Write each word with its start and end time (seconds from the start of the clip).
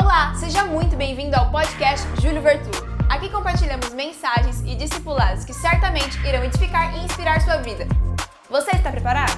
Olá, 0.00 0.32
seja 0.36 0.64
muito 0.64 0.94
bem-vindo 0.94 1.34
ao 1.34 1.50
podcast 1.50 2.06
Júlio 2.22 2.40
Vertu. 2.40 2.70
Aqui 3.08 3.28
compartilhamos 3.28 3.92
mensagens 3.92 4.60
e 4.64 4.76
discipulados 4.76 5.44
que 5.44 5.52
certamente 5.52 6.16
irão 6.24 6.44
edificar 6.44 6.96
e 6.96 7.04
inspirar 7.04 7.40
sua 7.40 7.56
vida. 7.56 7.84
Você 8.48 8.70
está 8.76 8.92
preparado? 8.92 9.32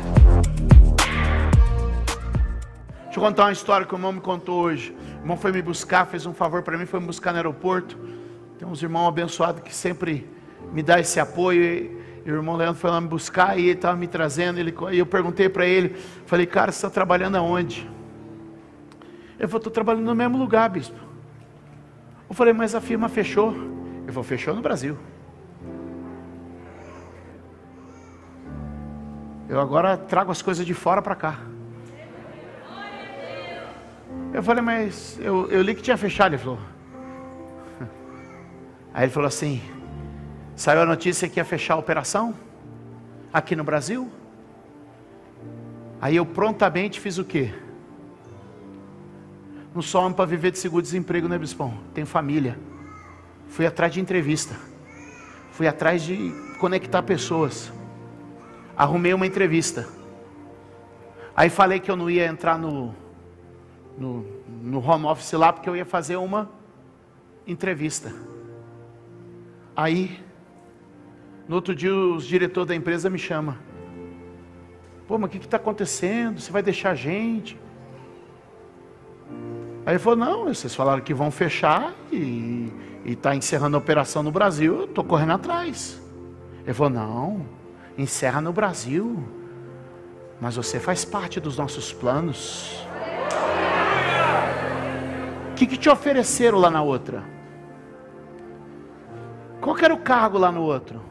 Deixa 3.05 3.19
eu 3.19 3.23
contar 3.23 3.45
uma 3.45 3.53
história 3.53 3.87
que 3.87 3.95
o 3.95 3.97
irmão 3.97 4.13
me 4.13 4.21
contou 4.21 4.61
hoje. 4.61 4.95
O 5.17 5.23
irmão 5.23 5.37
foi 5.39 5.51
me 5.51 5.63
buscar, 5.63 6.07
fez 6.07 6.27
um 6.27 6.35
favor 6.35 6.63
para 6.63 6.77
mim, 6.77 6.85
foi 6.85 7.01
me 7.01 7.07
buscar 7.07 7.31
no 7.31 7.39
aeroporto. 7.39 7.99
Tem 8.59 8.69
uns 8.69 8.83
irmãos 8.83 9.09
abençoados 9.09 9.63
que 9.63 9.75
sempre 9.75 10.29
me 10.73 10.83
dá 10.83 11.01
esse 11.01 11.19
apoio. 11.19 11.63
E 12.27 12.31
o 12.31 12.35
irmão 12.35 12.55
Leandro 12.55 12.79
foi 12.79 12.91
lá 12.91 13.01
me 13.01 13.09
buscar 13.09 13.59
e 13.59 13.63
ele 13.63 13.73
estava 13.73 13.97
me 13.97 14.07
trazendo. 14.07 14.61
E 14.61 14.99
eu 14.99 15.07
perguntei 15.07 15.49
para 15.49 15.65
ele, 15.65 15.97
falei, 16.27 16.45
cara, 16.45 16.71
você 16.71 16.77
está 16.77 16.91
trabalhando 16.91 17.37
aonde? 17.37 17.89
Ele 19.41 19.49
falou, 19.49 19.57
estou 19.57 19.73
trabalhando 19.73 20.05
no 20.05 20.15
mesmo 20.15 20.37
lugar, 20.37 20.69
bispo. 20.69 21.01
Eu 22.29 22.35
falei, 22.35 22.53
mas 22.53 22.75
a 22.75 22.81
firma 22.81 23.09
fechou. 23.09 23.53
Ele 24.03 24.09
falou, 24.09 24.23
fechou 24.23 24.55
no 24.55 24.61
Brasil. 24.61 24.99
Eu 29.49 29.59
agora 29.59 29.97
trago 29.97 30.31
as 30.31 30.43
coisas 30.43 30.67
de 30.67 30.75
fora 30.75 31.01
para 31.01 31.15
cá. 31.15 31.39
Eu 34.35 34.43
falei, 34.43 34.63
mas 34.63 35.19
eu, 35.19 35.51
eu 35.51 35.63
li 35.63 35.75
que 35.75 35.81
tinha 35.81 35.97
fechado. 35.97 36.35
Ele 36.35 36.43
falou. 36.43 36.59
Aí 38.93 39.05
ele 39.05 39.11
falou 39.11 39.27
assim: 39.27 39.63
saiu 40.55 40.83
a 40.83 40.87
notícia 40.87 41.31
que 41.31 41.41
ia 41.41 41.45
fechar 41.47 41.75
a 41.75 41.79
operação 41.79 42.35
aqui 43.33 43.57
no 43.57 43.65
Brasil. 43.65 44.13
Aí 45.99 46.17
eu 46.17 46.27
prontamente 46.27 47.01
fiz 47.01 47.17
o 47.17 47.25
quê? 47.25 47.55
Não 49.75 49.83
só 49.83 50.01
homem 50.01 50.15
para 50.15 50.25
viver 50.25 50.51
de 50.51 50.59
seguro-desemprego, 50.59 51.29
né, 51.29 51.39
Bispão? 51.39 51.79
Tem 51.95 52.05
família. 52.05 52.59
Fui 53.49 53.67
atrás 53.67 53.93
de 53.93 54.01
entrevista. 54.01 54.57
Fui 55.53 55.69
atrás 55.69 56.03
de 56.03 56.33
conectar 56.59 57.03
pessoas. 57.03 57.73
Arrumei 58.77 59.15
uma 59.15 59.27
entrevista. 59.27 59.89
Aí 61.37 61.49
falei 61.49 61.79
que 61.79 61.91
eu 61.91 61.97
não 61.97 62.11
ia 62.11 62.27
entrar 62.27 62.59
no, 62.59 62.95
no, 63.97 64.27
no 64.63 64.85
home 64.85 65.07
office 65.07 65.33
lá, 65.33 65.53
porque 65.53 65.69
eu 65.69 65.77
ia 65.77 65.85
fazer 65.85 66.17
uma 66.17 66.51
entrevista. 67.47 68.13
Aí, 69.77 70.21
no 71.49 71.55
outro 71.57 71.75
dia, 71.75 71.95
os 71.95 72.27
diretores 72.27 72.69
da 72.69 72.75
empresa 72.75 73.09
me 73.09 73.19
chamam. 73.19 73.57
Pô, 75.07 75.17
mas 75.19 75.29
o 75.29 75.31
que 75.31 75.39
está 75.45 75.57
acontecendo? 75.57 76.41
Você 76.41 76.51
vai 76.53 76.63
deixar 76.63 76.91
a 76.91 76.95
gente? 76.95 77.59
Aí 79.91 79.95
ele 79.95 79.99
falou, 79.99 80.21
não, 80.21 80.45
vocês 80.45 80.73
falaram 80.73 81.03
que 81.03 81.13
vão 81.13 81.33
fechar 81.33 81.93
e 82.13 82.73
está 83.05 83.35
encerrando 83.35 83.77
a 83.77 83.81
operação 83.81 84.23
no 84.23 84.31
Brasil, 84.31 84.83
eu 84.83 84.85
estou 84.85 85.03
correndo 85.03 85.33
atrás. 85.33 86.01
Ele 86.63 86.73
falou, 86.73 86.93
não, 86.93 87.45
encerra 87.99 88.41
no 88.41 88.53
Brasil, 88.53 89.21
mas 90.41 90.55
você 90.55 90.79
faz 90.79 91.05
parte 91.05 91.41
dos 91.41 91.59
nossos 91.59 91.93
planos. 91.93 92.87
O 95.51 95.55
que, 95.57 95.67
que 95.67 95.77
te 95.77 95.91
ofereceram 95.91 96.61
lá 96.61 96.71
na 96.71 96.83
outra? 96.83 97.25
Qual 99.61 99.77
era 99.77 99.93
o 99.93 99.99
cargo 99.99 100.39
lá 100.39 100.53
no 100.53 100.63
outro? 100.63 101.03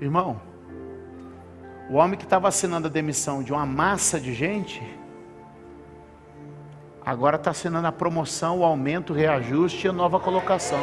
Irmão, 0.00 0.40
o 1.90 1.96
homem 1.96 2.16
que 2.16 2.24
estava 2.24 2.48
assinando 2.48 2.88
a 2.88 2.90
demissão 2.90 3.42
de 3.42 3.52
uma 3.52 3.66
massa 3.66 4.18
de 4.18 4.32
gente, 4.32 4.82
agora 7.04 7.36
está 7.36 7.50
assinando 7.50 7.86
a 7.86 7.92
promoção, 7.92 8.60
o 8.60 8.64
aumento, 8.64 9.12
o 9.12 9.16
reajuste 9.16 9.86
e 9.86 9.90
a 9.90 9.92
nova 9.92 10.18
colocação. 10.18 10.80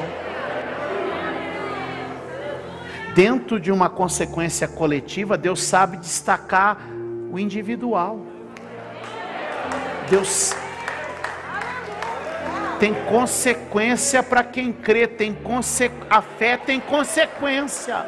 Dentro 3.15 3.59
de 3.59 3.71
uma 3.71 3.89
consequência 3.89 4.67
coletiva, 4.67 5.37
Deus 5.37 5.61
sabe 5.63 5.97
destacar 5.97 6.77
o 7.31 7.37
individual. 7.37 8.19
Deus 10.09 10.55
tem 12.79 12.93
consequência 13.05 14.23
para 14.23 14.43
quem 14.43 14.71
crê, 14.71 15.07
tem 15.07 15.33
conse... 15.33 15.91
a 16.09 16.21
fé 16.21 16.57
tem 16.57 16.79
consequência. 16.79 18.05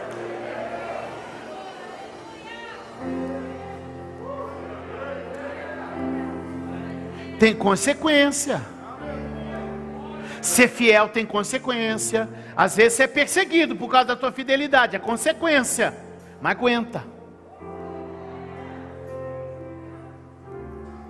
Tem 7.43 7.53
consequência. 7.53 8.61
Ser 10.41 10.69
fiel 10.69 11.09
tem 11.09 11.25
consequência. 11.25 12.29
Às 12.55 12.77
vezes 12.77 12.93
você 12.93 13.03
é 13.03 13.07
perseguido 13.07 13.75
por 13.75 13.89
causa 13.89 14.07
da 14.07 14.15
tua 14.15 14.31
fidelidade, 14.31 14.95
é 14.95 14.99
consequência. 14.99 15.93
Mas 16.41 16.53
aguenta. 16.53 17.03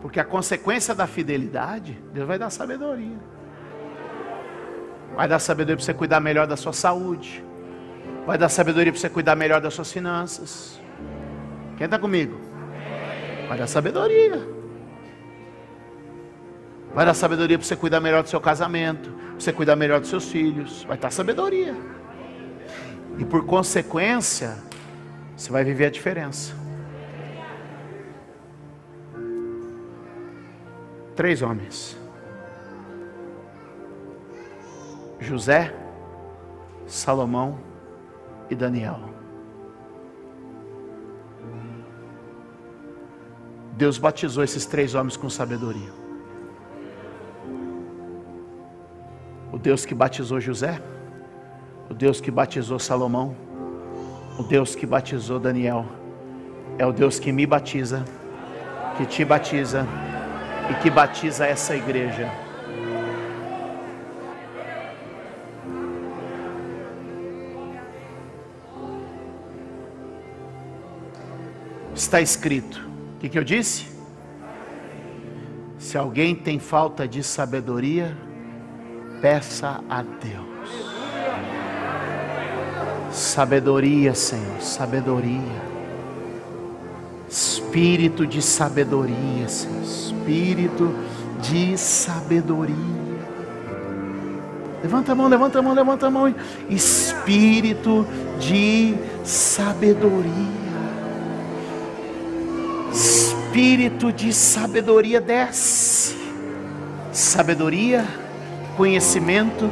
Porque 0.01 0.19
a 0.19 0.25
consequência 0.25 0.95
da 0.95 1.05
fidelidade, 1.05 2.01
Deus 2.11 2.27
vai 2.27 2.39
dar 2.39 2.49
sabedoria. 2.49 3.19
Vai 5.16 5.27
dar 5.27 5.38
sabedoria 5.38 5.75
para 5.75 5.85
você 5.85 5.93
cuidar 5.93 6.19
melhor 6.19 6.47
da 6.47 6.57
sua 6.57 6.73
saúde. 6.73 7.45
Vai 8.25 8.39
dar 8.39 8.49
sabedoria 8.49 8.91
para 8.91 8.99
você 8.99 9.09
cuidar 9.09 9.35
melhor 9.35 9.61
das 9.61 9.75
suas 9.75 9.91
finanças. 9.91 10.81
Quem 11.77 11.85
está 11.85 11.99
comigo? 11.99 12.41
Vai 13.47 13.59
dar 13.59 13.67
sabedoria. 13.67 14.53
Vai 16.93 17.05
dar 17.05 17.13
sabedoria 17.15 17.57
para 17.57 17.65
você 17.65 17.75
cuidar 17.75 17.99
melhor 17.99 18.21
do 18.21 18.29
seu 18.29 18.39
casamento, 18.39 19.09
para 19.09 19.39
você 19.39 19.51
cuidar 19.51 19.75
melhor 19.75 19.99
dos 19.99 20.09
seus 20.09 20.29
filhos. 20.29 20.83
Vai 20.83 20.95
estar 20.95 21.09
sabedoria. 21.09 21.75
E 23.17 23.25
por 23.25 23.45
consequência, 23.45 24.57
você 25.35 25.51
vai 25.51 25.63
viver 25.63 25.87
a 25.87 25.89
diferença. 25.89 26.53
Três 31.15 31.41
homens: 31.41 31.97
José, 35.19 35.73
Salomão 36.85 37.59
e 38.51 38.55
Daniel. 38.55 38.99
Deus 43.75 43.97
batizou 43.97 44.43
esses 44.43 44.67
três 44.67 44.93
homens 44.93 45.17
com 45.17 45.27
sabedoria. 45.29 46.03
O 49.53 49.59
Deus 49.59 49.86
que 49.86 49.94
batizou 49.94 50.41
José, 50.41 50.81
o 51.88 51.94
Deus 51.94 52.19
que 52.19 52.31
batizou 52.31 52.80
Salomão, 52.80 53.36
o 54.40 54.41
Deus 54.41 54.74
que 54.74 54.84
batizou 54.84 55.40
Daniel, 55.40 55.86
é 56.80 56.88
o 56.88 56.91
Deus 56.91 57.19
que 57.19 57.31
me 57.31 57.46
batiza, 57.46 58.03
que 58.97 59.06
te 59.06 59.24
batiza 59.24 59.86
e 60.72 60.81
que 60.81 60.90
batiza 60.90 61.46
essa 61.46 61.75
igreja. 61.75 62.31
Está 71.94 72.20
escrito, 72.20 72.81
o 73.18 73.20
que, 73.20 73.30
que 73.30 73.38
eu 73.38 73.44
disse? 73.44 73.85
Se 75.78 75.96
alguém 75.96 76.34
tem 76.34 76.58
falta 76.58 77.08
de 77.08 77.22
sabedoria, 77.22 78.18
Peça 79.23 79.79
a 79.89 80.01
Deus. 80.01 80.69
Sabedoria, 83.09 84.13
Senhor, 84.13 84.59
sabedoria. 84.59 85.61
Espírito 87.29 88.28
de 88.28 88.41
sabedoria, 88.41 89.47
Senhor. 89.47 89.81
Espírito 89.81 90.93
de 91.41 91.78
sabedoria. 91.78 92.75
Levanta 94.81 95.14
a 95.14 95.16
mão, 95.16 95.29
levanta 95.29 95.59
a 95.59 95.61
mão, 95.61 95.73
levanta 95.73 96.08
a 96.08 96.11
mão. 96.11 96.35
Espírito 96.70 98.05
de 98.41 98.93
sabedoria. 99.23 100.34
Espírito 102.91 104.11
de 104.11 104.34
sabedoria 104.34 105.22
desce. 105.22 106.17
Sabedoria 107.14 108.22
conhecimento, 108.75 109.70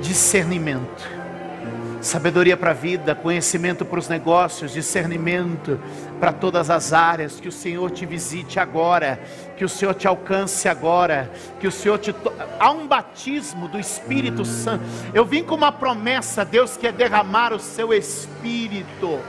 discernimento. 0.00 1.22
Sabedoria 2.00 2.56
para 2.56 2.72
a 2.72 2.74
vida, 2.74 3.14
conhecimento 3.14 3.84
para 3.84 3.98
os 4.00 4.08
negócios, 4.08 4.72
discernimento 4.72 5.78
para 6.18 6.32
todas 6.32 6.68
as 6.68 6.92
áreas. 6.92 7.38
Que 7.38 7.46
o 7.46 7.52
Senhor 7.52 7.92
te 7.92 8.04
visite 8.04 8.58
agora, 8.58 9.20
que 9.56 9.64
o 9.64 9.68
Senhor 9.68 9.94
te 9.94 10.08
alcance 10.08 10.68
agora, 10.68 11.30
que 11.60 11.68
o 11.68 11.70
Senhor 11.70 11.98
te. 11.98 12.12
To... 12.12 12.32
Há 12.58 12.72
um 12.72 12.88
batismo 12.88 13.68
do 13.68 13.78
Espírito 13.78 14.44
Santo. 14.44 14.84
Eu 15.14 15.24
vim 15.24 15.44
com 15.44 15.54
uma 15.54 15.70
promessa, 15.70 16.44
Deus 16.44 16.76
quer 16.76 16.92
derramar 16.92 17.52
o 17.52 17.60
seu 17.60 17.94
Espírito 17.94 19.20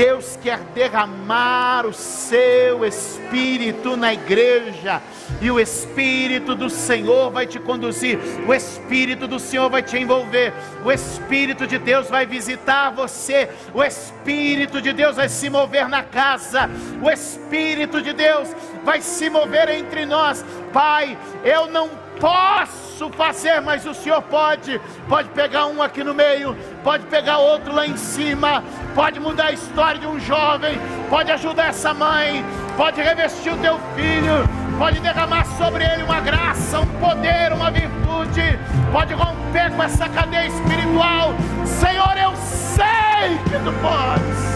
Deus 0.00 0.38
quer 0.42 0.60
derramar 0.72 1.84
o 1.84 1.92
seu 1.92 2.86
espírito 2.86 3.98
na 3.98 4.14
igreja, 4.14 5.02
e 5.42 5.50
o 5.50 5.60
espírito 5.60 6.54
do 6.54 6.70
Senhor 6.70 7.30
vai 7.30 7.46
te 7.46 7.58
conduzir, 7.58 8.18
o 8.48 8.54
espírito 8.54 9.28
do 9.28 9.38
Senhor 9.38 9.68
vai 9.68 9.82
te 9.82 9.98
envolver, 9.98 10.54
o 10.86 10.90
espírito 10.90 11.66
de 11.66 11.76
Deus 11.76 12.08
vai 12.08 12.24
visitar 12.24 12.88
você, 12.88 13.50
o 13.74 13.84
espírito 13.84 14.80
de 14.80 14.94
Deus 14.94 15.16
vai 15.16 15.28
se 15.28 15.50
mover 15.50 15.86
na 15.86 16.02
casa, 16.02 16.70
o 17.02 17.10
espírito 17.10 18.00
de 18.00 18.14
Deus 18.14 18.48
vai 18.82 19.02
se 19.02 19.28
mover 19.28 19.68
entre 19.68 20.06
nós. 20.06 20.42
Pai, 20.72 21.18
eu 21.44 21.66
não 21.66 21.90
posso 22.20 23.10
fazer, 23.10 23.60
mas 23.60 23.84
o 23.86 23.94
Senhor 23.94 24.20
pode. 24.22 24.80
Pode 25.08 25.30
pegar 25.30 25.66
um 25.66 25.82
aqui 25.82 26.04
no 26.04 26.14
meio, 26.14 26.54
pode 26.84 27.06
pegar 27.06 27.38
outro 27.38 27.74
lá 27.74 27.86
em 27.86 27.96
cima, 27.96 28.62
pode 28.94 29.18
mudar 29.18 29.46
a 29.46 29.52
história 29.52 29.98
de 29.98 30.06
um 30.06 30.20
jovem, 30.20 30.78
pode 31.08 31.32
ajudar 31.32 31.68
essa 31.68 31.94
mãe, 31.94 32.44
pode 32.76 33.00
revestir 33.00 33.52
o 33.52 33.56
teu 33.56 33.78
filho, 33.96 34.48
pode 34.78 35.00
derramar 35.00 35.44
sobre 35.56 35.84
ele 35.84 36.02
uma 36.02 36.20
graça, 36.20 36.78
um 36.78 36.86
poder, 37.00 37.52
uma 37.52 37.70
virtude, 37.70 38.58
pode 38.92 39.14
romper 39.14 39.72
com 39.74 39.82
essa 39.82 40.08
cadeia 40.08 40.46
espiritual. 40.46 41.32
Senhor, 41.64 42.16
eu 42.18 42.36
sei 42.36 43.38
que 43.44 43.58
tu 43.64 43.72
podes. 43.80 44.50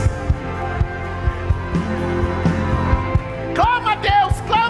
Clama 3.54 3.92
a 3.92 3.94
Deus, 3.96 4.40
clama 4.46 4.63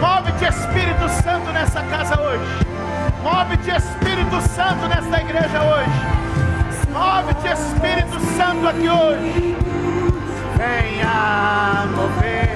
Move-te, 0.00 0.44
Espírito 0.44 1.08
Santo, 1.22 1.50
nessa 1.52 1.82
casa 1.82 2.20
hoje. 2.20 2.44
Move-te, 3.22 3.70
Espírito 3.70 4.40
Santo, 4.40 4.86
nessa 4.86 5.20
igreja 5.20 5.62
hoje. 5.62 5.90
Move-te, 6.92 7.48
Espírito 7.48 8.20
Santo, 8.36 8.68
aqui 8.68 8.88
hoje. 8.88 9.56
Venha 10.56 11.86
mover. 11.94 12.49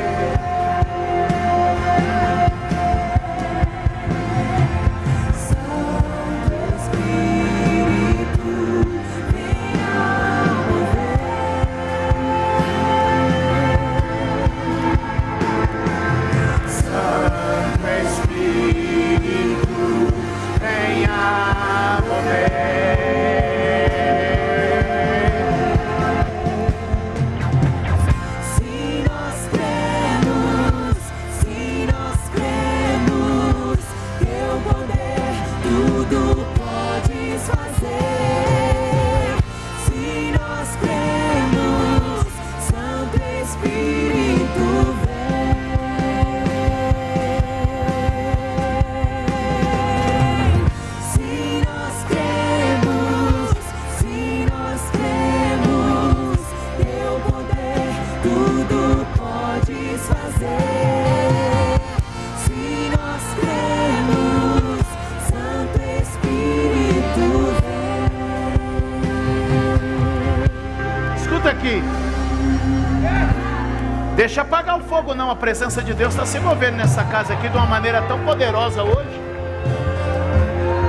Deixa 74.16 74.42
apagar 74.42 74.78
o 74.78 74.82
fogo, 74.82 75.14
não. 75.14 75.30
A 75.30 75.36
presença 75.36 75.82
de 75.82 75.92
Deus 75.92 76.14
está 76.14 76.24
se 76.24 76.38
movendo 76.38 76.76
nessa 76.76 77.04
casa 77.04 77.32
aqui 77.32 77.48
de 77.48 77.56
uma 77.56 77.66
maneira 77.66 78.00
tão 78.02 78.18
poderosa 78.20 78.82
hoje. 78.82 79.22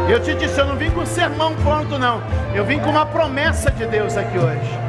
Eu 0.07 0.21
te 0.21 0.35
disse, 0.35 0.59
eu 0.59 0.65
não 0.65 0.75
vim 0.75 0.91
com 0.91 1.01
um 1.01 1.05
sermão 1.05 1.55
pronto, 1.55 1.97
não. 1.97 2.21
Eu 2.53 2.63
vim 2.63 2.79
com 2.79 2.91
uma 2.91 3.05
promessa 3.05 3.71
de 3.71 3.85
Deus 3.85 4.15
aqui 4.15 4.37
hoje. 4.37 4.79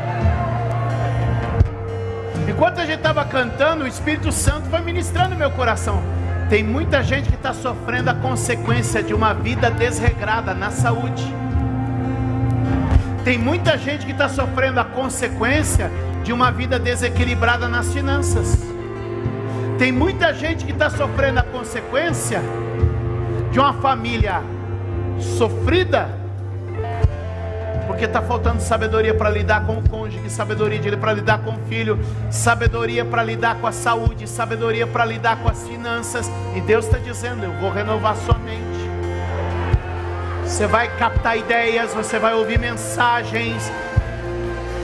Enquanto 2.48 2.80
a 2.80 2.86
gente 2.86 2.98
estava 2.98 3.24
cantando, 3.24 3.84
o 3.84 3.86
Espírito 3.86 4.30
Santo 4.30 4.68
foi 4.68 4.80
ministrando 4.80 5.34
meu 5.34 5.50
coração. 5.50 6.02
Tem 6.48 6.62
muita 6.62 7.02
gente 7.02 7.28
que 7.28 7.34
está 7.34 7.52
sofrendo 7.52 8.10
a 8.10 8.14
consequência 8.14 9.02
de 9.02 9.14
uma 9.14 9.32
vida 9.32 9.70
desregrada 9.70 10.54
na 10.54 10.70
saúde. 10.70 11.45
Tem 13.26 13.36
muita 13.36 13.76
gente 13.76 14.06
que 14.06 14.12
está 14.12 14.28
sofrendo 14.28 14.78
a 14.78 14.84
consequência 14.84 15.90
de 16.22 16.32
uma 16.32 16.52
vida 16.52 16.78
desequilibrada 16.78 17.66
nas 17.66 17.92
finanças. 17.92 18.56
Tem 19.80 19.90
muita 19.90 20.32
gente 20.32 20.64
que 20.64 20.70
está 20.70 20.88
sofrendo 20.88 21.40
a 21.40 21.42
consequência 21.42 22.40
de 23.50 23.58
uma 23.58 23.72
família 23.72 24.40
sofrida, 25.18 26.08
porque 27.88 28.04
está 28.04 28.22
faltando 28.22 28.62
sabedoria 28.62 29.12
para 29.12 29.28
lidar 29.28 29.66
com 29.66 29.78
o 29.78 29.88
cônjuge, 29.88 30.30
sabedoria 30.30 30.96
para 30.96 31.12
lidar 31.12 31.38
com 31.40 31.50
o 31.50 31.58
filho, 31.68 31.98
sabedoria 32.30 33.04
para 33.04 33.24
lidar 33.24 33.56
com 33.56 33.66
a 33.66 33.72
saúde, 33.72 34.28
sabedoria 34.28 34.86
para 34.86 35.04
lidar 35.04 35.38
com 35.38 35.48
as 35.48 35.66
finanças. 35.66 36.30
E 36.54 36.60
Deus 36.60 36.84
está 36.84 36.98
dizendo: 36.98 37.42
Eu 37.42 37.52
vou 37.54 37.72
renovar 37.72 38.14
sua 38.18 38.38
mente. 38.38 38.75
Você 40.46 40.66
vai 40.66 40.88
captar 40.96 41.36
ideias, 41.36 41.92
você 41.92 42.20
vai 42.20 42.32
ouvir 42.32 42.58
mensagens, 42.58 43.70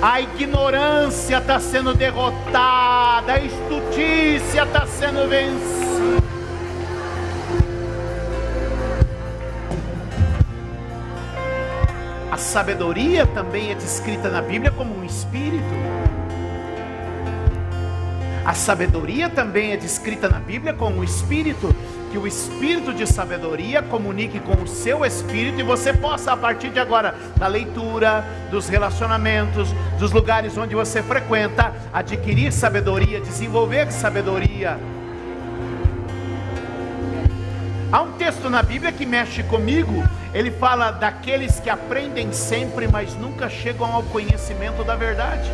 a 0.02 0.20
ignorância 0.20 1.38
está 1.38 1.60
sendo 1.60 1.94
derrotada, 1.94 3.34
a 3.34 3.40
estutícia 3.40 4.64
está 4.64 4.84
sendo 4.86 5.28
vencida. 5.28 6.22
A 12.28 12.36
sabedoria 12.36 13.24
também 13.24 13.70
é 13.70 13.74
descrita 13.76 14.28
na 14.28 14.42
Bíblia 14.42 14.72
como 14.72 14.98
um 14.98 15.04
espírito. 15.04 15.62
A 18.44 18.52
sabedoria 18.52 19.28
também 19.28 19.72
é 19.72 19.76
descrita 19.76 20.28
na 20.28 20.40
Bíblia 20.40 20.74
como 20.74 20.98
um 20.98 21.04
espírito 21.04 21.72
que 22.12 22.18
o 22.18 22.26
espírito 22.26 22.92
de 22.92 23.06
sabedoria 23.06 23.80
comunique 23.80 24.38
com 24.38 24.62
o 24.62 24.68
seu 24.68 25.02
espírito 25.02 25.58
e 25.58 25.62
você 25.62 25.94
possa, 25.94 26.34
a 26.34 26.36
partir 26.36 26.68
de 26.68 26.78
agora, 26.78 27.14
da 27.38 27.46
leitura, 27.46 28.22
dos 28.50 28.68
relacionamentos, 28.68 29.74
dos 29.98 30.12
lugares 30.12 30.58
onde 30.58 30.74
você 30.74 31.02
frequenta, 31.02 31.72
adquirir 31.90 32.52
sabedoria, 32.52 33.18
desenvolver 33.18 33.90
sabedoria. 33.90 34.78
Há 37.90 38.02
um 38.02 38.12
texto 38.12 38.50
na 38.50 38.62
Bíblia 38.62 38.92
que 38.92 39.06
mexe 39.06 39.42
comigo, 39.44 40.06
ele 40.34 40.50
fala 40.50 40.90
daqueles 40.90 41.60
que 41.60 41.70
aprendem 41.70 42.30
sempre, 42.30 42.88
mas 42.88 43.14
nunca 43.16 43.48
chegam 43.48 43.90
ao 43.90 44.02
conhecimento 44.02 44.84
da 44.84 44.96
verdade. 44.96 45.50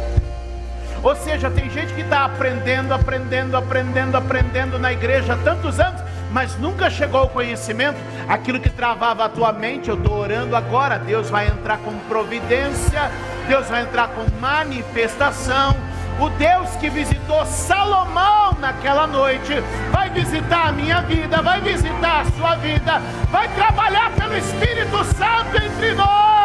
Ou 1.05 1.15
seja, 1.15 1.49
tem 1.49 1.71
gente 1.71 1.95
que 1.95 2.01
está 2.01 2.25
aprendendo, 2.25 2.93
aprendendo, 2.93 3.57
aprendendo, 3.57 4.17
aprendendo 4.17 4.79
na 4.81 4.93
igreja 4.93 5.35
há 5.35 5.37
tantos 5.37 5.79
anos, 5.79 6.08
mas 6.31 6.57
nunca 6.59 6.91
chegou 6.91 7.21
ao 7.21 7.29
conhecimento, 7.29 7.99
aquilo 8.29 8.61
que 8.61 8.71
travava 8.71 9.25
a 9.25 9.29
tua 9.29 9.53
mente, 9.53 9.89
eu 9.89 9.97
estou 9.97 10.19
orando 10.19 10.55
agora, 10.55 10.99
Deus 10.99 11.31
vai 11.31 11.49
entrar 11.49 11.79
com 11.79 11.93
providência, 12.09 13.11
Deus 13.47 13.69
vai 13.69 13.83
entrar 13.83 14.09
com 14.09 14.25
manifestação. 14.41 15.75
O 16.21 16.29
Deus 16.31 16.71
que 16.77 16.91
visitou 16.91 17.47
Salomão 17.47 18.53
naquela 18.59 19.07
noite, 19.07 19.55
vai 19.93 20.11
visitar 20.11 20.69
a 20.69 20.73
minha 20.73 21.01
vida, 21.03 21.41
vai 21.41 21.61
visitar 21.61 22.23
a 22.23 22.25
sua 22.25 22.57
vida, 22.57 23.01
vai 23.31 23.49
trabalhar 23.55 24.11
pelo 24.13 24.37
Espírito 24.37 25.05
Santo 25.05 25.63
entre 25.63 25.95
nós. 25.95 26.38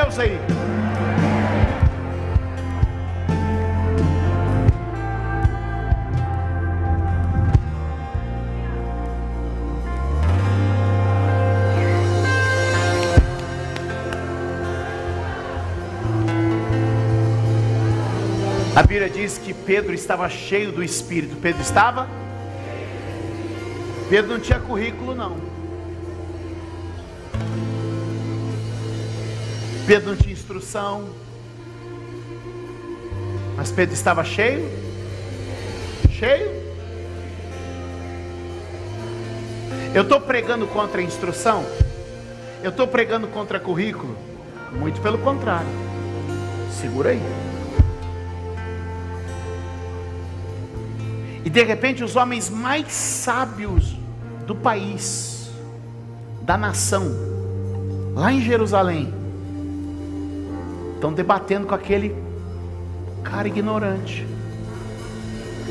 Deus 0.00 0.16
aí. 0.20 0.38
A 18.76 18.82
Bíblia 18.84 19.10
diz 19.10 19.36
que 19.36 19.52
Pedro 19.52 19.92
estava 19.92 20.28
cheio 20.28 20.70
do 20.70 20.80
Espírito. 20.84 21.34
Pedro 21.42 21.60
estava? 21.60 22.08
Pedro 24.08 24.30
não 24.30 24.38
tinha 24.38 24.60
currículo, 24.60 25.16
não. 25.16 25.57
Pedro 29.88 30.10
não 30.10 30.16
tinha 30.16 30.34
instrução. 30.34 31.08
Mas 33.56 33.72
Pedro 33.72 33.94
estava 33.94 34.22
cheio? 34.22 34.68
Cheio? 36.10 36.50
Eu 39.94 40.02
estou 40.02 40.20
pregando 40.20 40.66
contra 40.66 41.00
a 41.00 41.02
instrução? 41.02 41.64
Eu 42.62 42.68
estou 42.68 42.86
pregando 42.86 43.28
contra 43.28 43.58
currículo? 43.58 44.14
Muito 44.72 45.00
pelo 45.00 45.16
contrário. 45.16 45.70
Segura 46.70 47.08
aí. 47.08 47.22
E 51.46 51.48
de 51.48 51.62
repente 51.62 52.04
os 52.04 52.14
homens 52.14 52.50
mais 52.50 52.92
sábios 52.92 53.96
do 54.46 54.54
país, 54.54 55.50
da 56.42 56.58
nação, 56.58 57.06
lá 58.14 58.30
em 58.30 58.42
Jerusalém, 58.42 59.17
estão 60.98 61.12
debatendo 61.12 61.66
com 61.66 61.74
aquele 61.74 62.14
cara 63.22 63.46
ignorante. 63.46 64.26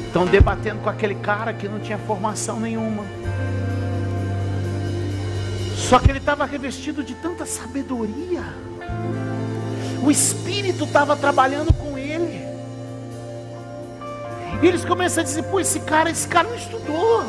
Estão 0.08 0.26
debatendo 0.26 0.80
com 0.80 0.90
aquele 0.90 1.16
cara 1.16 1.54
que 1.54 1.68
não 1.68 1.80
tinha 1.80 1.98
formação 1.98 2.60
nenhuma. 2.60 3.04
Só 5.76 6.00
que 6.00 6.10
ele 6.10 6.20
estava 6.20 6.46
revestido 6.46 7.04
de 7.04 7.14
tanta 7.16 7.46
sabedoria. 7.46 8.42
O 10.02 10.10
Espírito 10.10 10.86
estava 10.86 11.16
trabalhando 11.16 11.74
com 11.74 11.98
ele. 11.98 12.48
E 14.62 14.66
eles 14.68 14.86
começam 14.86 15.22
a 15.22 15.26
dizer: 15.26 15.44
pô, 15.44 15.60
esse 15.60 15.82
cara, 15.82 16.10
esse 16.10 16.28
cara 16.28 16.48
não 16.48 16.56
estudou. 16.56 17.26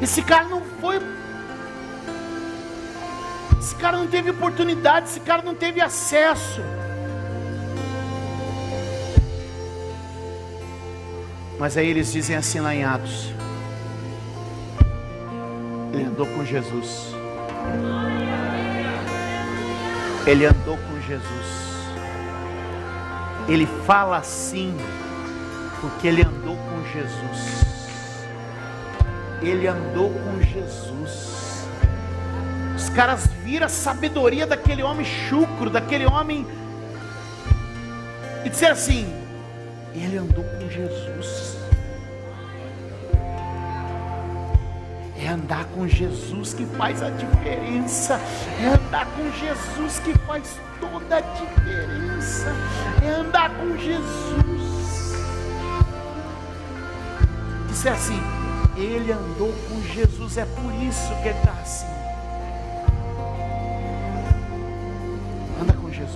Esse 0.00 0.22
cara 0.22 0.44
não 0.44 0.62
foi. 0.80 1.00
Esse 3.60 3.74
cara 3.74 3.98
não 3.98 4.06
teve 4.06 4.30
oportunidade, 4.30 5.10
esse 5.10 5.20
cara 5.20 5.42
não 5.42 5.54
teve 5.54 5.82
acesso. 5.82 6.62
Mas 11.58 11.76
aí 11.76 11.88
eles 11.88 12.10
dizem 12.10 12.36
assim 12.36 12.58
lá 12.58 12.74
em 12.74 12.84
Atos: 12.84 13.30
Ele 15.92 16.04
andou 16.04 16.26
com 16.26 16.42
Jesus. 16.42 17.14
Ele 20.26 20.46
andou 20.46 20.78
com 20.78 21.00
Jesus. 21.02 21.60
Ele 23.46 23.66
fala 23.84 24.18
assim, 24.18 24.74
porque 25.80 26.08
ele 26.08 26.22
andou 26.22 26.56
com 26.56 26.84
Jesus. 26.92 28.26
Ele 29.42 29.66
andou 29.66 30.10
com 30.10 30.40
Jesus. 30.42 30.99
Os 32.90 32.96
caras 32.96 33.24
viram 33.44 33.66
a 33.66 33.68
sabedoria 33.68 34.44
daquele 34.44 34.82
homem 34.82 35.06
chucro, 35.06 35.70
daquele 35.70 36.06
homem, 36.06 36.44
e 38.44 38.48
disseram 38.48 38.72
assim: 38.72 39.06
Ele 39.94 40.18
andou 40.18 40.42
com 40.42 40.68
Jesus. 40.68 41.56
É 45.16 45.28
andar 45.28 45.66
com 45.66 45.86
Jesus 45.86 46.52
que 46.52 46.66
faz 46.66 47.00
a 47.00 47.10
diferença. 47.10 48.20
É 48.60 48.66
andar 48.66 49.06
com 49.06 49.30
Jesus 49.38 50.00
que 50.00 50.12
faz 50.26 50.58
toda 50.80 51.18
a 51.18 51.20
diferença. 51.20 52.52
É 53.04 53.08
andar 53.08 53.50
com 53.50 53.78
Jesus. 53.78 55.14
Disse 57.68 57.88
assim: 57.88 58.20
Ele 58.76 59.12
andou 59.12 59.54
com 59.68 59.80
Jesus, 59.94 60.36
é 60.36 60.44
por 60.44 60.74
isso 60.82 61.14
que 61.22 61.28
ele 61.28 61.38
está 61.38 61.52
assim. 61.52 61.99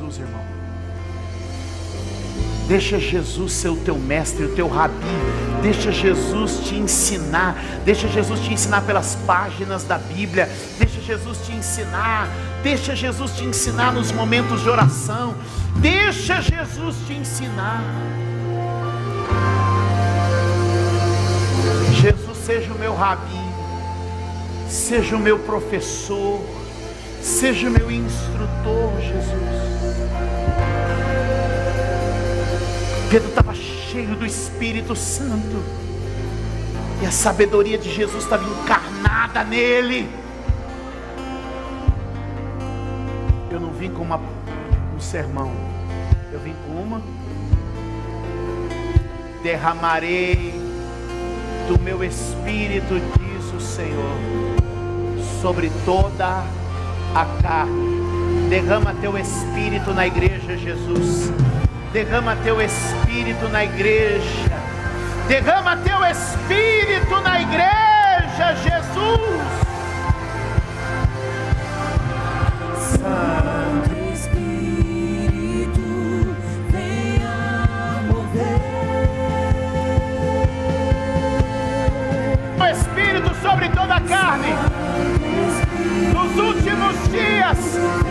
Jesus, 0.04 0.18
irmão. 0.18 0.44
Deixa 2.68 2.98
Jesus 2.98 3.52
ser 3.52 3.68
o 3.68 3.76
teu 3.76 3.98
mestre, 3.98 4.44
o 4.44 4.54
teu 4.54 4.68
rabi. 4.68 4.94
Deixa 5.62 5.92
Jesus 5.92 6.60
te 6.66 6.74
ensinar. 6.74 7.56
Deixa 7.84 8.08
Jesus 8.08 8.40
te 8.40 8.52
ensinar 8.52 8.82
pelas 8.82 9.14
páginas 9.26 9.84
da 9.84 9.98
Bíblia. 9.98 10.48
Deixa 10.78 11.00
Jesus 11.00 11.38
te 11.46 11.52
ensinar. 11.52 12.28
Deixa 12.62 12.96
Jesus 12.96 13.32
te 13.32 13.44
ensinar 13.44 13.92
nos 13.92 14.12
momentos 14.12 14.62
de 14.62 14.68
oração. 14.68 15.34
Deixa 15.76 16.40
Jesus 16.40 16.96
te 17.06 17.14
ensinar. 17.14 17.82
Jesus 22.00 22.38
seja 22.44 22.72
o 22.72 22.78
meu 22.78 22.94
rabi. 22.94 23.44
Seja 24.68 25.16
o 25.16 25.20
meu 25.20 25.38
professor. 25.38 26.40
Seja 27.24 27.68
o 27.68 27.70
meu 27.70 27.90
instrutor, 27.90 29.00
Jesus. 29.00 29.73
Pedro 33.10 33.28
estava 33.28 33.54
cheio 33.54 34.16
do 34.16 34.26
Espírito 34.26 34.96
Santo. 34.96 35.62
E 37.02 37.06
a 37.06 37.10
sabedoria 37.10 37.76
de 37.76 37.92
Jesus 37.92 38.24
estava 38.24 38.44
encarnada 38.44 39.44
nele. 39.44 40.08
Eu 43.50 43.60
não 43.60 43.70
vim 43.70 43.90
com 43.90 44.02
uma, 44.02 44.16
um 44.16 45.00
sermão. 45.00 45.52
Eu 46.32 46.40
vim 46.40 46.54
com 46.66 46.72
uma. 46.82 47.02
Derramarei 49.42 50.54
do 51.68 51.78
meu 51.80 52.02
espírito, 52.02 52.94
diz 53.18 53.52
o 53.54 53.60
Senhor, 53.60 54.16
sobre 55.40 55.70
toda 55.84 56.42
a 57.14 57.26
carne. 57.42 58.48
Derrama 58.48 58.94
teu 59.00 59.16
espírito 59.16 59.92
na 59.92 60.06
igreja, 60.06 60.56
Jesus. 60.56 61.30
Derrama 61.94 62.34
teu 62.42 62.60
espírito 62.60 63.48
na 63.50 63.64
igreja. 63.64 64.50
Derrama 65.28 65.76
teu 65.76 66.04
espírito 66.04 67.20
na 67.20 67.40
igreja, 67.40 68.52
Jesus. 68.56 69.40
Santo 72.98 73.94
Espírito, 74.12 75.78
venha 76.68 78.02
mover. 78.08 78.58
O 82.58 82.64
espírito 82.66 83.32
sobre 83.40 83.68
toda 83.68 83.94
a 83.94 84.00
carne. 84.00 84.52
Nos 86.12 86.36
últimos 86.36 87.08
dias 87.12 88.03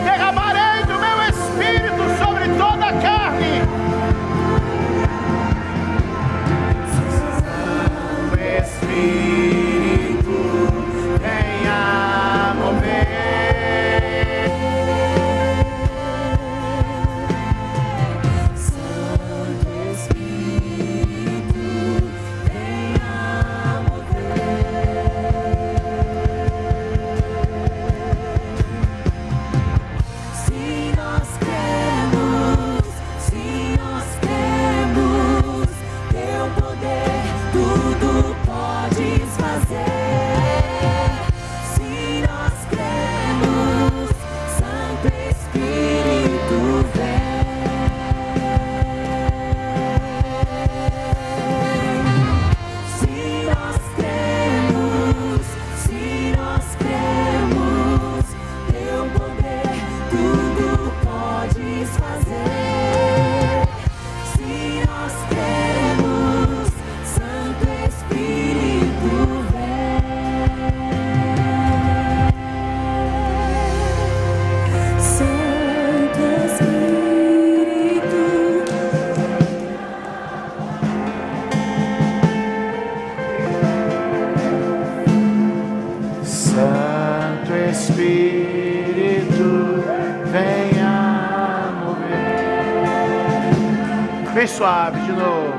Bem 94.33 94.47
suave 94.47 94.99
de 95.01 95.11
novo. 95.11 95.53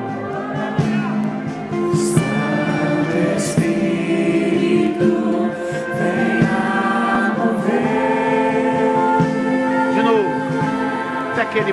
De 9.95 10.03
novo. 10.03 10.29
Até 11.33 11.45
que 11.45 11.59
ele. 11.59 11.73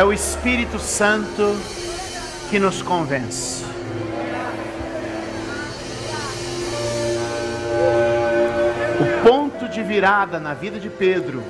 É 0.00 0.02
o 0.02 0.14
Espírito 0.14 0.78
Santo 0.78 1.54
que 2.48 2.58
nos 2.58 2.80
convence. 2.80 3.62
O 8.98 9.28
ponto 9.28 9.68
de 9.68 9.82
virada 9.82 10.40
na 10.40 10.54
vida 10.54 10.80
de 10.80 10.88
Pedro 10.88 11.42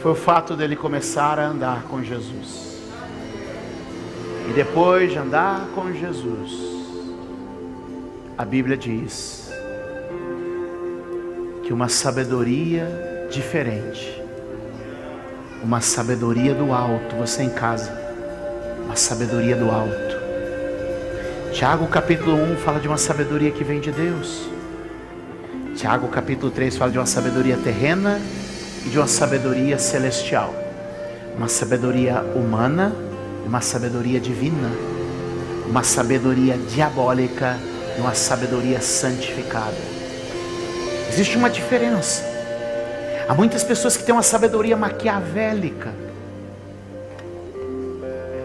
foi 0.00 0.12
o 0.12 0.14
fato 0.14 0.54
dele 0.54 0.76
começar 0.76 1.40
a 1.40 1.48
andar 1.48 1.82
com 1.88 2.00
Jesus. 2.00 2.80
E 4.48 4.52
depois 4.52 5.10
de 5.10 5.18
andar 5.18 5.66
com 5.74 5.92
Jesus, 5.92 6.52
a 8.38 8.44
Bíblia 8.44 8.76
diz 8.76 9.50
que 11.64 11.72
uma 11.72 11.88
sabedoria 11.88 13.26
diferente 13.28 14.21
uma 15.62 15.80
sabedoria 15.80 16.54
do 16.54 16.72
alto, 16.72 17.14
você 17.16 17.42
em 17.44 17.48
casa, 17.48 17.92
uma 18.84 18.96
sabedoria 18.96 19.54
do 19.54 19.70
alto. 19.70 20.20
Tiago 21.52 21.86
capítulo 21.86 22.34
1 22.34 22.56
fala 22.56 22.80
de 22.80 22.88
uma 22.88 22.98
sabedoria 22.98 23.50
que 23.52 23.62
vem 23.62 23.80
de 23.80 23.92
Deus. 23.92 24.48
Tiago 25.76 26.08
capítulo 26.08 26.50
3 26.50 26.76
fala 26.76 26.90
de 26.90 26.98
uma 26.98 27.06
sabedoria 27.06 27.56
terrena 27.56 28.20
e 28.84 28.88
de 28.88 28.98
uma 28.98 29.06
sabedoria 29.06 29.78
celestial. 29.78 30.52
Uma 31.36 31.48
sabedoria 31.48 32.22
humana 32.34 32.92
e 33.44 33.48
uma 33.48 33.60
sabedoria 33.60 34.18
divina. 34.18 34.70
Uma 35.68 35.84
sabedoria 35.84 36.58
diabólica 36.58 37.56
e 37.96 38.00
uma 38.00 38.14
sabedoria 38.14 38.80
santificada. 38.80 39.76
Existe 41.08 41.36
uma 41.36 41.48
diferença. 41.48 42.31
Há 43.28 43.34
muitas 43.34 43.62
pessoas 43.62 43.96
que 43.96 44.02
têm 44.02 44.14
uma 44.14 44.22
sabedoria 44.22 44.76
maquiavélica. 44.76 45.92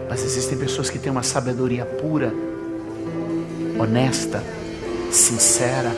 Mas 0.08 0.24
existem 0.24 0.56
pessoas 0.56 0.88
que 0.88 0.98
têm 0.98 1.12
uma 1.12 1.22
sabedoria 1.22 1.84
pura, 1.84 2.32
honesta, 3.78 4.42
sincera, 5.10 5.92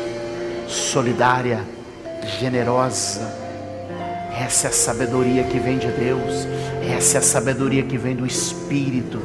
solidária, 0.66 1.60
generosa. 2.38 3.40
Essa 4.38 4.68
é 4.68 4.70
a 4.70 4.72
sabedoria 4.72 5.44
que 5.44 5.58
vem 5.58 5.78
de 5.78 5.88
Deus. 5.88 6.46
Essa 6.96 7.18
é 7.18 7.20
a 7.20 7.22
sabedoria 7.22 7.82
que 7.82 7.98
vem 7.98 8.16
do 8.16 8.26
Espírito. 8.26 9.20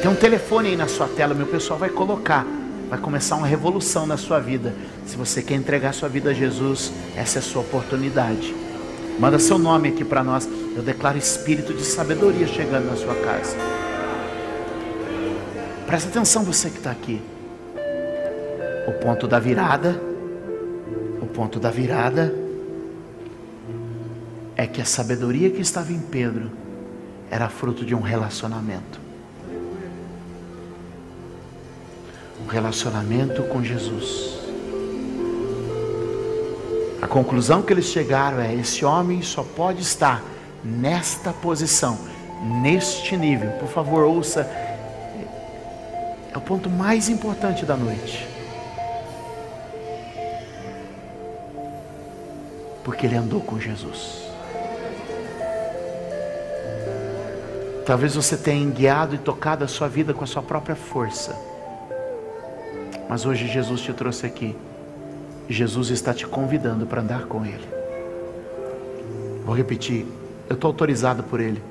Tem 0.00 0.10
um 0.10 0.14
telefone 0.14 0.70
aí 0.70 0.76
na 0.76 0.88
sua 0.88 1.08
tela, 1.08 1.34
meu 1.34 1.46
pessoal 1.46 1.78
vai 1.78 1.88
colocar. 1.88 2.46
Vai 2.88 2.98
começar 2.98 3.36
uma 3.36 3.46
revolução 3.46 4.06
na 4.06 4.16
sua 4.16 4.38
vida. 4.38 4.72
Se 5.06 5.16
você 5.16 5.42
quer 5.42 5.54
entregar 5.54 5.92
sua 5.92 6.08
vida 6.08 6.30
a 6.30 6.34
Jesus, 6.34 6.92
essa 7.16 7.38
é 7.38 7.40
a 7.40 7.42
sua 7.42 7.62
oportunidade. 7.62 8.54
Manda 9.18 9.38
seu 9.38 9.58
nome 9.58 9.88
aqui 9.88 10.04
para 10.04 10.22
nós. 10.22 10.48
Eu 10.76 10.82
declaro 10.82 11.18
espírito 11.18 11.74
de 11.74 11.82
sabedoria 11.82 12.46
chegando 12.46 12.86
na 12.86 12.96
sua 12.96 13.14
casa. 13.14 13.56
Presta 15.86 16.08
atenção, 16.08 16.44
você 16.44 16.70
que 16.70 16.78
está 16.78 16.90
aqui. 16.90 17.20
O 18.86 18.92
ponto 18.92 19.26
da 19.26 19.38
virada, 19.38 20.00
o 21.20 21.26
ponto 21.26 21.58
da 21.58 21.70
virada 21.70 22.32
é 24.56 24.66
que 24.66 24.80
a 24.80 24.84
sabedoria 24.84 25.50
que 25.50 25.60
estava 25.60 25.92
em 25.92 25.98
Pedro 25.98 26.50
era 27.30 27.48
fruto 27.48 27.84
de 27.84 27.94
um 27.94 28.00
relacionamento. 28.00 29.05
Um 32.46 32.48
relacionamento 32.48 33.42
com 33.42 33.60
Jesus. 33.60 34.38
A 37.02 37.08
conclusão 37.08 37.60
que 37.60 37.72
eles 37.72 37.86
chegaram 37.86 38.40
é: 38.40 38.54
esse 38.54 38.84
homem 38.84 39.20
só 39.20 39.42
pode 39.42 39.82
estar 39.82 40.22
nesta 40.64 41.32
posição, 41.32 41.98
neste 42.62 43.16
nível. 43.16 43.50
Por 43.58 43.68
favor, 43.68 44.04
ouça. 44.04 44.48
É 46.32 46.38
o 46.38 46.40
ponto 46.40 46.70
mais 46.70 47.08
importante 47.08 47.66
da 47.66 47.76
noite. 47.76 48.28
Porque 52.84 53.06
ele 53.06 53.16
andou 53.16 53.40
com 53.40 53.58
Jesus. 53.58 54.22
Talvez 57.84 58.14
você 58.14 58.36
tenha 58.36 58.70
guiado 58.70 59.16
e 59.16 59.18
tocado 59.18 59.64
a 59.64 59.68
sua 59.68 59.88
vida 59.88 60.14
com 60.14 60.22
a 60.22 60.26
sua 60.28 60.42
própria 60.42 60.76
força. 60.76 61.55
Mas 63.08 63.24
hoje 63.26 63.46
Jesus 63.46 63.80
te 63.80 63.92
trouxe 63.92 64.26
aqui. 64.26 64.56
Jesus 65.48 65.90
está 65.90 66.12
te 66.12 66.26
convidando 66.26 66.86
para 66.86 67.02
andar 67.02 67.26
com 67.26 67.44
Ele. 67.44 67.66
Vou 69.44 69.54
repetir, 69.54 70.06
eu 70.48 70.54
estou 70.54 70.68
autorizado 70.68 71.22
por 71.22 71.40
Ele. 71.40 71.62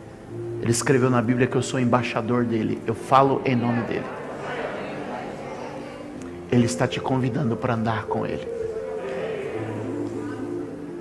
Ele 0.62 0.72
escreveu 0.72 1.10
na 1.10 1.22
Bíblia 1.22 1.46
que 1.48 1.56
eu 1.56 1.62
sou 1.62 1.80
embaixador 1.80 2.46
dele. 2.46 2.82
Eu 2.88 2.96
falo 2.96 3.42
em 3.46 3.56
nome 3.56 3.82
dele. 3.84 4.06
Ele 6.52 6.66
está 6.66 6.88
te 6.88 7.00
convidando 7.02 7.58
para 7.58 7.74
andar 7.74 8.06
com 8.06 8.26
Ele. 8.26 8.48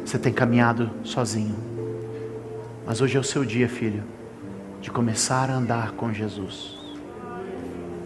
Você 0.05 0.19
tem 0.19 0.33
caminhado 0.33 0.91
sozinho. 1.05 1.57
Mas 2.87 3.01
hoje 3.01 3.17
é 3.17 3.21
o 3.21 3.25
seu 3.25 3.45
dia, 3.45 3.69
filho, 3.69 4.03
de 4.81 4.91
começar 4.91 5.49
a 5.49 5.55
andar 5.55 5.93
com 5.93 6.13
Jesus. 6.13 6.77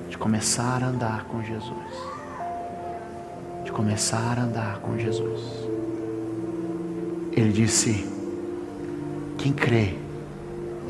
de 0.08 0.16
começar 0.16 0.82
a 0.82 0.86
andar 0.86 1.24
com 1.24 1.42
Jesus. 1.42 2.17
Começar 3.78 4.36
a 4.36 4.42
andar 4.42 4.80
com 4.80 4.98
Jesus. 4.98 5.40
Ele 7.30 7.52
disse: 7.52 8.04
Quem 9.38 9.52
crê 9.52 9.94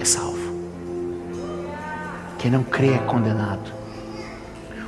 é 0.01 0.07
salvo. 0.07 0.39
Quem 2.39 2.51
não 2.51 2.65
crê 2.65 2.95
é 2.95 2.99
condenado. 3.01 3.71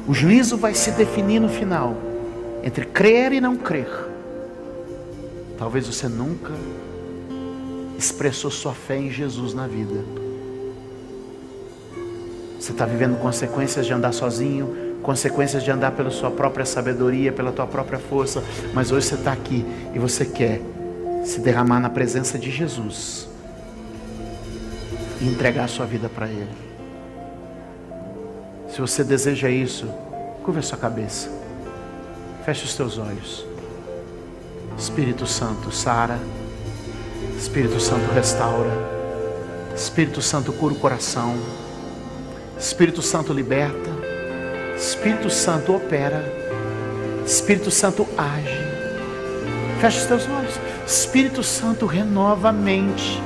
O 0.08 0.14
juízo 0.14 0.56
vai 0.56 0.72
se 0.72 0.92
definir 0.92 1.40
no 1.40 1.50
final 1.50 1.94
entre 2.64 2.86
crer 2.86 3.34
e 3.34 3.40
não 3.40 3.54
crer. 3.54 3.90
Talvez 5.58 5.86
você 5.86 6.08
nunca 6.08 6.54
expressou 7.98 8.50
sua 8.50 8.72
fé 8.72 8.96
em 8.96 9.10
Jesus 9.10 9.52
na 9.52 9.66
vida. 9.66 10.02
Você 12.58 12.72
está 12.72 12.86
vivendo 12.86 13.20
consequências 13.20 13.84
de 13.84 13.92
andar 13.92 14.12
sozinho, 14.12 14.89
consequências 15.02 15.62
de 15.62 15.70
andar 15.70 15.92
pela 15.92 16.10
sua 16.10 16.30
própria 16.30 16.64
sabedoria, 16.64 17.32
pela 17.32 17.52
tua 17.52 17.66
própria 17.66 17.98
força, 17.98 18.42
mas 18.74 18.92
hoje 18.92 19.06
você 19.06 19.14
está 19.14 19.32
aqui 19.32 19.64
e 19.94 19.98
você 19.98 20.24
quer 20.24 20.60
se 21.24 21.40
derramar 21.40 21.80
na 21.80 21.90
presença 21.90 22.38
de 22.38 22.50
Jesus 22.50 23.28
e 25.20 25.26
entregar 25.26 25.64
a 25.64 25.68
sua 25.68 25.86
vida 25.86 26.08
para 26.08 26.26
Ele. 26.28 26.70
Se 28.68 28.80
você 28.80 29.02
deseja 29.02 29.50
isso, 29.50 29.86
curva 30.44 30.60
a 30.60 30.62
sua 30.62 30.78
cabeça, 30.78 31.28
feche 32.44 32.64
os 32.64 32.74
teus 32.74 32.98
olhos. 32.98 33.50
Espírito 34.78 35.26
Santo, 35.26 35.70
sara. 35.70 36.18
Espírito 37.36 37.78
Santo, 37.78 38.10
restaura. 38.12 38.70
Espírito 39.74 40.22
Santo, 40.22 40.52
cura 40.54 40.72
o 40.72 40.78
coração. 40.78 41.36
Espírito 42.58 43.02
Santo, 43.02 43.32
liberta. 43.32 43.99
Espírito 44.80 45.28
Santo, 45.28 45.76
opera. 45.76 46.24
Espírito 47.26 47.70
Santo, 47.70 48.08
age. 48.16 48.64
Feche 49.78 49.98
os 49.98 50.06
teus 50.06 50.26
olhos. 50.26 50.58
Espírito 50.86 51.42
Santo, 51.42 51.84
renova 51.84 52.48
a 52.48 52.52
mente. 52.52 53.20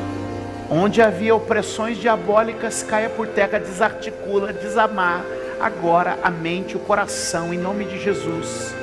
Onde 0.69 1.01
havia 1.01 1.33
opressões 1.33 1.97
diabólicas, 1.97 2.83
caia 2.83 3.09
por 3.09 3.29
terra, 3.29 3.61
desarticula, 3.61 4.53
desamar. 4.53 5.25
Agora 5.61 6.19
a 6.25 6.29
mente, 6.29 6.77
o 6.77 6.81
coração, 6.81 7.55
em 7.55 7.59
nome 7.59 7.85
de 7.85 8.03
Jesus. 8.03 8.75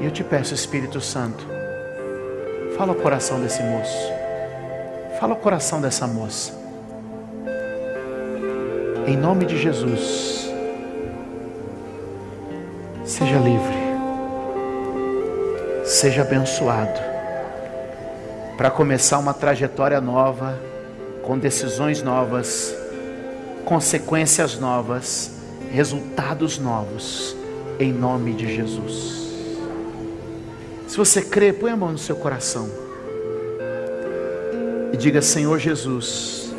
E 0.00 0.04
eu 0.04 0.12
te 0.12 0.22
peço, 0.22 0.54
Espírito 0.54 1.00
Santo, 1.00 1.44
fala 2.76 2.92
o 2.92 2.94
coração 2.94 3.40
desse 3.40 3.60
moço, 3.64 4.12
fala 5.18 5.34
o 5.34 5.38
coração 5.38 5.80
dessa 5.80 6.06
moça. 6.06 6.57
Em 9.08 9.16
nome 9.16 9.46
de 9.46 9.56
Jesus, 9.56 10.50
seja 13.06 13.38
livre, 13.38 13.74
seja 15.82 16.20
abençoado, 16.20 17.00
para 18.58 18.70
começar 18.70 19.18
uma 19.18 19.32
trajetória 19.32 19.98
nova, 19.98 20.60
com 21.22 21.38
decisões 21.38 22.02
novas, 22.02 22.76
consequências 23.64 24.58
novas, 24.58 25.30
resultados 25.70 26.58
novos, 26.58 27.34
em 27.80 27.90
nome 27.90 28.34
de 28.34 28.54
Jesus. 28.54 29.32
Se 30.86 30.98
você 30.98 31.22
crê, 31.22 31.50
põe 31.50 31.70
a 31.70 31.76
mão 31.76 31.92
no 31.92 31.98
seu 31.98 32.16
coração 32.16 32.68
e 34.92 34.98
diga: 34.98 35.22
Senhor 35.22 35.58
Jesus, 35.58 36.52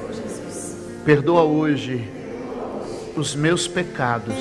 perdoa 1.06 1.44
hoje 1.44 2.18
os 3.20 3.36
meus 3.36 3.68
pecados 3.68 4.36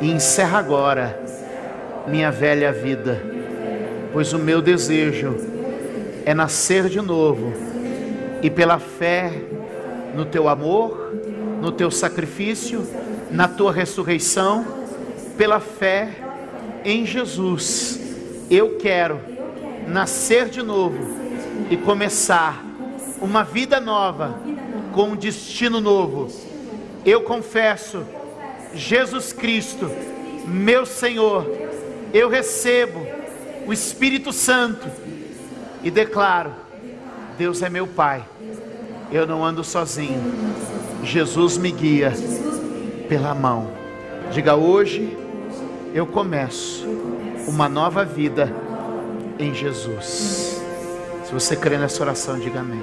e 0.00 0.10
encerra 0.10 0.58
agora 0.58 1.18
minha 2.06 2.30
velha 2.30 2.72
vida, 2.72 3.20
pois 4.12 4.32
o 4.32 4.38
meu 4.38 4.60
desejo 4.60 5.34
é 6.26 6.34
nascer 6.34 6.88
de 6.88 7.00
novo 7.00 7.52
e 8.42 8.50
pela 8.50 8.78
fé 8.78 9.32
no 10.14 10.26
teu 10.26 10.48
amor, 10.48 11.12
no 11.60 11.72
teu 11.72 11.90
sacrifício, 11.90 12.86
na 13.30 13.48
tua 13.48 13.72
ressurreição, 13.72 14.64
pela 15.38 15.58
fé 15.58 16.08
em 16.84 17.06
Jesus 17.06 17.98
eu 18.50 18.76
quero 18.76 19.18
nascer 19.88 20.50
de 20.50 20.62
novo 20.62 20.98
e 21.70 21.76
começar 21.78 22.62
uma 23.22 23.42
vida 23.42 23.80
nova 23.80 24.38
com 24.92 25.10
um 25.10 25.16
destino 25.16 25.80
novo. 25.80 26.28
Eu 27.04 27.22
confesso, 27.22 28.04
Jesus 28.74 29.32
Cristo, 29.32 29.90
meu 30.46 30.86
Senhor, 30.86 31.46
eu 32.12 32.28
recebo 32.28 33.06
o 33.66 33.72
Espírito 33.72 34.32
Santo 34.32 34.86
e 35.82 35.90
declaro: 35.90 36.52
Deus 37.36 37.62
é 37.62 37.68
meu 37.68 37.86
Pai, 37.86 38.24
eu 39.12 39.26
não 39.26 39.44
ando 39.44 39.62
sozinho, 39.62 40.22
Jesus 41.02 41.58
me 41.58 41.70
guia 41.70 42.12
pela 43.08 43.34
mão. 43.34 43.70
Diga 44.32 44.54
hoje, 44.54 45.16
eu 45.92 46.06
começo 46.06 46.86
uma 47.46 47.68
nova 47.68 48.04
vida 48.04 48.52
em 49.38 49.54
Jesus. 49.54 50.62
Se 51.24 51.32
você 51.32 51.54
crê 51.54 51.76
nessa 51.76 52.02
oração, 52.02 52.38
diga 52.38 52.60
amém. 52.60 52.82